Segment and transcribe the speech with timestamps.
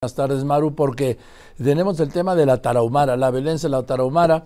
[0.00, 1.16] Buenas tardes, Maru, porque
[1.60, 4.44] tenemos el tema de la Tarahumara, la violencia en la Tarahumara,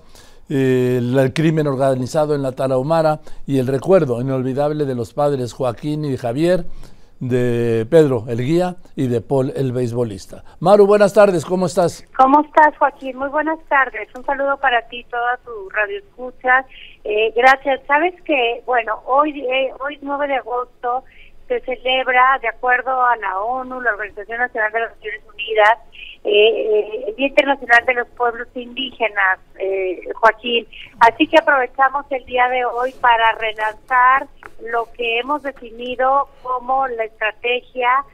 [0.49, 6.07] eh, el crimen organizado en la Tarahumara y el recuerdo inolvidable de los padres Joaquín
[6.07, 6.65] y Javier,
[7.21, 10.43] de Pedro, el guía, y de Paul, el beisbolista.
[10.61, 12.03] Maru, buenas tardes, ¿cómo estás?
[12.17, 13.19] ¿Cómo estás, Joaquín?
[13.19, 14.09] Muy buenas tardes.
[14.17, 16.65] Un saludo para ti, toda tu radio escucha.
[17.05, 17.83] Eh, gracias.
[17.87, 21.05] Sabes que, bueno, hoy, eh, hoy 9 de agosto
[21.61, 25.79] se celebra, de acuerdo a la ONU, la Organización Nacional de las Naciones Unidas,
[26.25, 30.67] eh, eh, el Día Internacional de los Pueblos Indígenas, eh, Joaquín.
[31.01, 34.29] Así que aprovechamos el día de hoy para relanzar
[34.61, 38.05] lo que hemos definido como la estrategia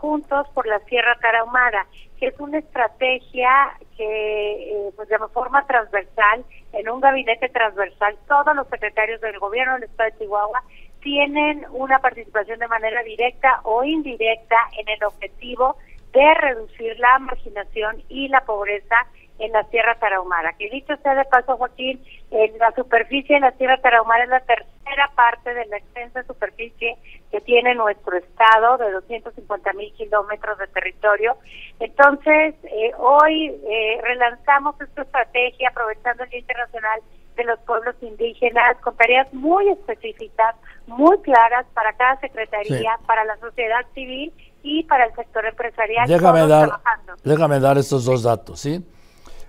[0.00, 1.86] Juntos por la Sierra Tarahumara,
[2.18, 8.66] que es una estrategia que, pues de forma transversal, en un gabinete transversal, todos los
[8.66, 10.60] secretarios del gobierno del Estado de Chihuahua
[11.00, 15.76] tienen una participación de manera directa o indirecta en el objetivo
[16.12, 18.96] de reducir la marginación y la pobreza
[19.38, 20.52] en la Sierra Tarahumara.
[20.58, 24.40] Que dicho sea de paso, Joaquín, en la superficie de la Sierra Tarahumara es la
[24.40, 26.96] tercera parte de la extensa superficie
[27.30, 31.36] que tiene nuestro estado, de 250 mil kilómetros de territorio.
[31.78, 37.00] Entonces, eh, hoy eh, relanzamos esta estrategia aprovechando el Día Internacional
[37.40, 40.54] de los Pueblos Indígenas con tareas muy específicas
[40.86, 46.08] muy claras para cada secretaría, para la sociedad civil y para el sector empresarial.
[46.08, 46.80] Déjame dar,
[47.24, 48.84] déjame dar estos dos datos, ¿sí?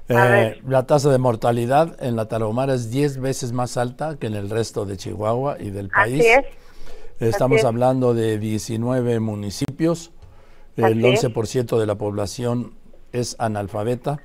[0.07, 4.35] Eh, la tasa de mortalidad en la Tarahumara es 10 veces más alta que en
[4.35, 6.19] el resto de Chihuahua y del país.
[6.19, 6.45] Así es.
[7.19, 10.11] Estamos hablando de 19 municipios,
[10.75, 12.73] el 11% de la población
[13.11, 14.17] es analfabeta.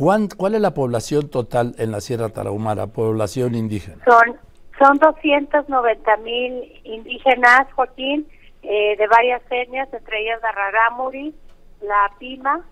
[0.00, 4.02] ¿Cuál, ¿Cuál es la población total en la Sierra Tarahumara, población indígena?
[4.06, 4.38] Son
[4.78, 8.26] son 290 mil indígenas, Joaquín,
[8.62, 11.34] eh, de varias etnias, entre ellas la Rarámuri,
[11.82, 12.64] la Pima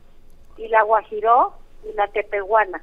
[0.56, 1.52] y la Guajiró
[1.84, 2.82] y la Tepehuana.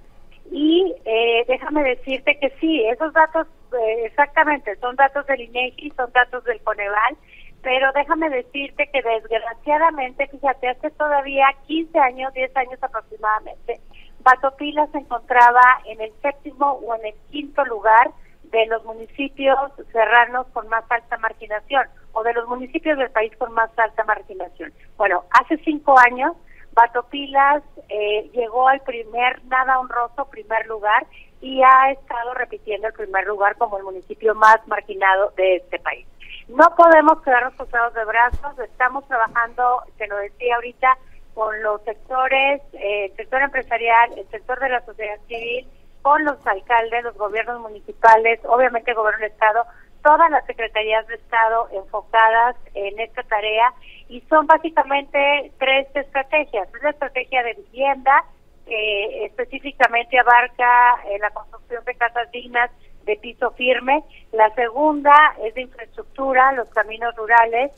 [0.52, 6.12] Y eh, déjame decirte que sí, esos datos eh, exactamente son datos del INEGI, son
[6.14, 7.18] datos del Coneval,
[7.64, 13.80] pero déjame decirte que desgraciadamente, fíjate, hace todavía 15 años, 10 años aproximadamente,
[14.26, 18.10] Batopila se encontraba en el séptimo o en el quinto lugar
[18.46, 19.58] de los municipios
[19.92, 24.74] serranos con más alta marginación o de los municipios del país con más alta marginación.
[24.98, 26.36] Bueno, hace cinco años
[26.74, 31.06] Batopilas eh, llegó al primer, nada honroso, primer lugar
[31.40, 36.08] y ha estado repitiendo el primer lugar como el municipio más marginado de este país.
[36.48, 40.98] No podemos quedarnos cruzados de brazos, estamos trabajando, te lo decía ahorita,
[41.36, 45.68] con los sectores, eh, el sector empresarial, el sector de la sociedad civil,
[46.02, 49.66] con los alcaldes, los gobiernos municipales, obviamente el gobierno del Estado,
[50.04, 53.74] todas las secretarías de Estado enfocadas en esta tarea
[54.08, 56.68] y son básicamente tres estrategias.
[56.74, 58.24] Es la estrategia de vivienda,
[58.66, 62.72] que específicamente abarca eh, la construcción de casas dignas
[63.06, 64.04] de piso firme.
[64.32, 67.72] La segunda es de infraestructura, los caminos rurales,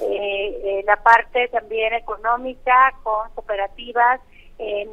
[0.00, 4.20] eh, eh, la parte también económica con cooperativas,
[4.58, 4.88] en,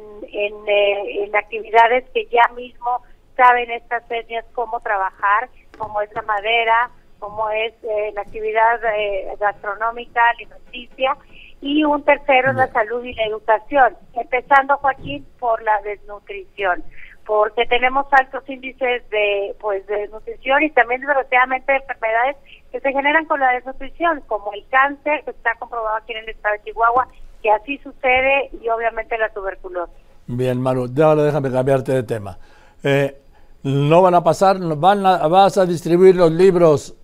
[0.66, 3.02] eh, en, actividades que ya mismo
[3.36, 5.48] saben estas etnias cómo trabajar,
[5.78, 11.16] como es la madera, como es eh, la actividad eh, gastronómica, alimenticia,
[11.60, 16.82] y un tercero es la salud y la educación, empezando, Joaquín, por la desnutrición,
[17.26, 22.36] porque tenemos altos índices de pues de desnutrición y también desgraciadamente de enfermedades
[22.70, 26.30] que se generan con la desnutrición, como el cáncer, que está comprobado aquí en el
[26.30, 27.08] estado de Chihuahua,
[27.42, 29.94] que así sucede y obviamente la tuberculosis.
[30.26, 32.38] Bien, Manu, ahora déjame cambiarte de tema.
[32.82, 33.20] Eh,
[33.62, 36.96] no van a pasar, van vas a distribuir los libros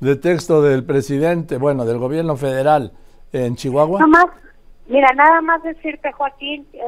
[0.00, 2.92] de texto del presidente, bueno, del gobierno federal
[3.32, 4.00] en Chihuahua.
[4.00, 4.26] Nada más,
[4.88, 6.80] mira, nada más decirte, Joaquín, eh,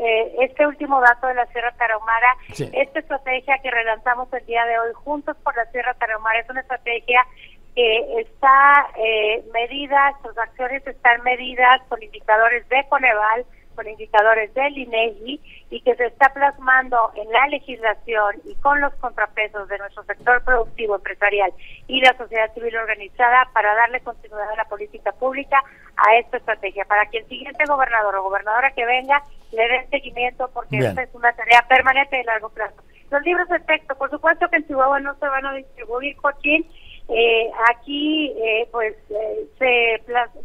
[0.00, 4.78] eh, este último dato de la Sierra Tarahumara, esta estrategia que relanzamos el día de
[4.78, 7.26] hoy, Juntos por la Sierra Tarahumara, es una estrategia
[7.74, 13.44] que está eh, medida, sus acciones están medidas con indicadores de Coneval,
[13.78, 18.92] con indicadores del INEGI y que se está plasmando en la legislación y con los
[18.96, 21.52] contrapesos de nuestro sector productivo empresarial
[21.86, 25.62] y la sociedad civil organizada para darle continuidad a la política pública
[25.96, 30.50] a esta estrategia, para que el siguiente gobernador o gobernadora que venga le dé seguimiento
[30.52, 32.82] porque esta es una tarea permanente de largo plazo.
[33.12, 36.66] Los libros de texto, por supuesto que en Chihuahua no se van a distribuir, Joaquín,
[37.10, 40.02] eh, aquí, eh, pues, eh, se,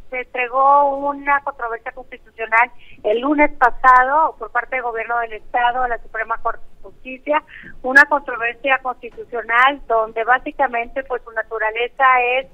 [0.09, 2.71] se entregó una controversia constitucional
[3.03, 7.43] el lunes pasado por parte del Gobierno del Estado a la Suprema Corte de Justicia,
[7.81, 12.05] una controversia constitucional donde básicamente, pues, su naturaleza
[12.39, 12.47] es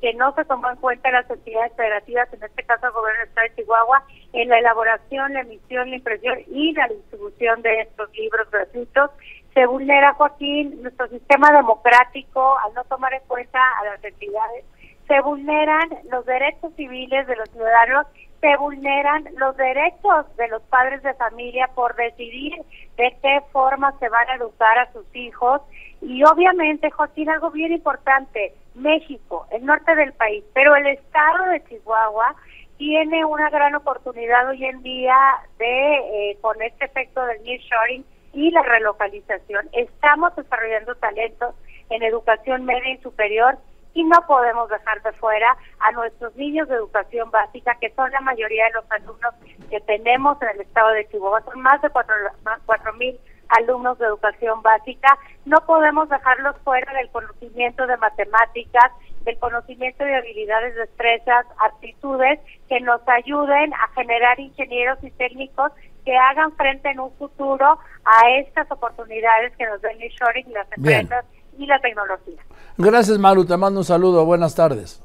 [0.00, 3.28] que no se tomó en cuenta las entidades federativas, en este caso el gobierno del
[3.28, 8.10] Estado de Chihuahua, en la elaboración, la emisión, la impresión y la distribución de estos
[8.12, 9.10] libros gratuitos.
[9.58, 14.64] Se vulnera, Joaquín, nuestro sistema democrático al no tomar en cuenta a las entidades.
[15.08, 18.06] Se vulneran los derechos civiles de los ciudadanos
[18.40, 22.54] se vulneran los derechos de los padres de familia por decidir
[22.96, 25.60] de qué forma se van a educar a sus hijos.
[26.02, 31.64] Y obviamente, Joaquín, algo bien importante, México, el norte del país, pero el estado de
[31.64, 32.36] Chihuahua
[32.76, 35.18] tiene una gran oportunidad hoy en día
[35.58, 38.04] de, eh, con este efecto del nearshoring
[38.38, 41.56] y la relocalización, estamos desarrollando talentos
[41.90, 43.58] en educación media y superior
[43.94, 48.20] y no podemos dejar de fuera a nuestros niños de educación básica, que son la
[48.20, 49.34] mayoría de los alumnos
[49.68, 53.18] que tenemos en el estado de Chihuahua, son más de cuatro mil
[53.48, 58.92] alumnos de educación básica, no podemos dejarlos fuera del conocimiento de matemáticas,
[59.24, 62.38] del conocimiento de habilidades, destrezas, aptitudes
[62.68, 65.72] que nos ayuden a generar ingenieros y técnicos
[66.08, 70.66] que hagan frente en un futuro a estas oportunidades que nos den el y las
[70.72, 71.26] empresas
[71.58, 72.42] y la tecnología.
[72.78, 73.44] Gracias, Maru.
[73.44, 74.24] Te mando un saludo.
[74.24, 75.04] Buenas tardes.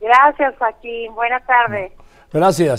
[0.00, 1.14] Gracias, Joaquín.
[1.14, 1.92] Buenas tardes.
[2.32, 2.76] Gracias.